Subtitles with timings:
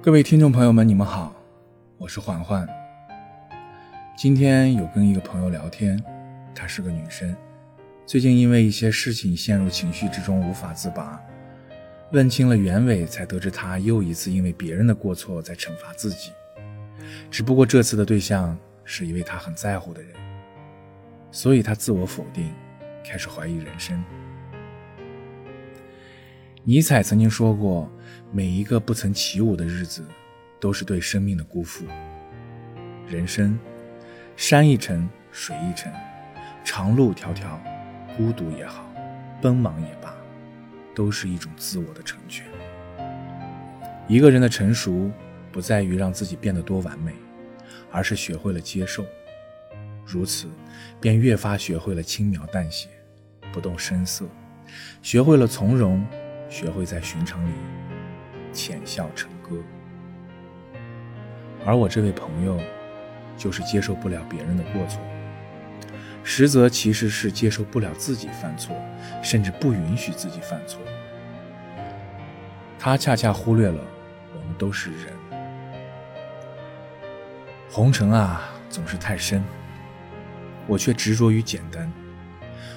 [0.00, 1.34] 各位听众朋友们，你们好，
[1.98, 2.66] 我是环环。
[4.16, 6.00] 今天有跟一个朋友聊天，
[6.54, 7.36] 她是个女生，
[8.06, 11.20] 最近因为一些事情陷入情绪之中无法自拔。
[12.12, 16.30] 问清了原委，才得知她又一次因为别人的过错在惩罚自己。
[17.28, 20.12] 只不过这次的对象是一位她很在乎的人，
[21.32, 22.54] 所以她自我否定，
[23.04, 24.00] 开始怀疑人生。
[26.68, 27.90] 尼采曾经说过
[28.30, 30.04] ：“每一个不曾起舞的日子，
[30.60, 31.86] 都是对生命的辜负。”
[33.08, 33.58] 人生，
[34.36, 35.90] 山一程，水一程，
[36.62, 37.58] 长路迢迢，
[38.18, 38.86] 孤独也好，
[39.40, 40.14] 奔忙也罢，
[40.94, 42.44] 都是一种自我的成全。
[44.06, 45.10] 一个人的成熟，
[45.50, 47.14] 不在于让自己变得多完美，
[47.90, 49.06] 而是学会了接受。
[50.04, 50.46] 如此，
[51.00, 52.90] 便越发学会了轻描淡写，
[53.54, 54.26] 不动声色，
[55.00, 56.04] 学会了从容。
[56.48, 57.52] 学会在寻常里
[58.52, 59.56] 浅笑成歌，
[61.64, 62.58] 而我这位朋友
[63.36, 65.00] 就是接受不了别人的过错，
[66.24, 68.74] 实则其实是接受不了自己犯错，
[69.22, 70.80] 甚至不允许自己犯错。
[72.78, 73.80] 他恰恰忽略了
[74.32, 75.12] 我们都是人，
[77.70, 79.44] 红尘啊总是太深，
[80.66, 81.92] 我却执着于简单。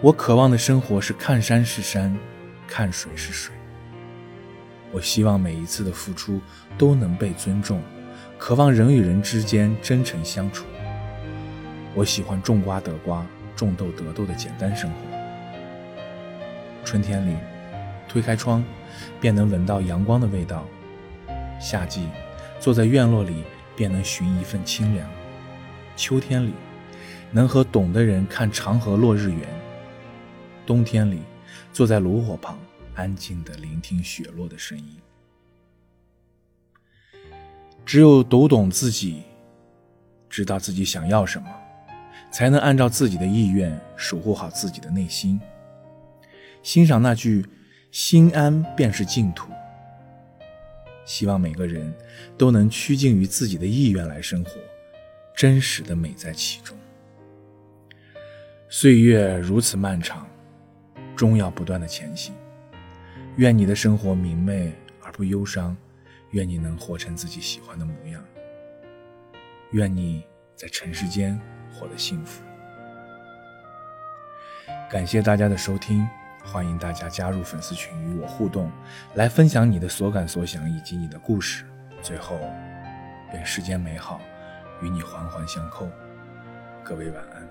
[0.00, 2.12] 我渴望的生活是看山是山。
[2.74, 3.52] 看谁是谁。
[4.92, 6.40] 我希望每一次的付出
[6.78, 7.82] 都能被尊重，
[8.38, 10.64] 渴望人与人之间真诚相处。
[11.94, 14.96] 我喜欢种瓜得瓜，种豆得豆的简单生活。
[16.82, 17.36] 春天里，
[18.08, 18.64] 推开窗，
[19.20, 20.64] 便能闻到阳光的味道；
[21.60, 22.08] 夏季，
[22.58, 23.44] 坐在院落里，
[23.76, 25.06] 便能寻一份清凉；
[25.94, 26.54] 秋天里，
[27.32, 29.40] 能和懂的人看长河落日圆；
[30.64, 31.20] 冬天里，
[31.72, 32.58] 坐在炉火旁，
[32.94, 34.96] 安静的聆听雪落的声音。
[37.84, 39.22] 只有读懂自己，
[40.30, 41.48] 知道自己想要什么，
[42.30, 45.40] 才能按照自己的意愿守护好自己的内心。
[46.62, 47.44] 欣赏那句
[47.90, 49.50] “心安便是净土”。
[51.04, 51.92] 希望每个人
[52.38, 54.52] 都能趋近于自己的意愿来生活，
[55.34, 56.78] 真实的美在其中。
[58.68, 60.26] 岁月如此漫长。
[61.22, 62.34] 终要不断的前行。
[63.36, 65.76] 愿你的生活明媚而不忧伤，
[66.32, 68.20] 愿你能活成自己喜欢的模样。
[69.70, 71.40] 愿你在尘世间
[71.72, 72.42] 活得幸福。
[74.90, 76.04] 感谢大家的收听，
[76.42, 78.68] 欢迎大家加入粉丝群与我互动，
[79.14, 81.64] 来分享你的所感所想以及你的故事。
[82.02, 82.36] 最后，
[83.32, 84.20] 愿世间美好
[84.82, 85.88] 与你环环相扣。
[86.82, 87.41] 各位晚安。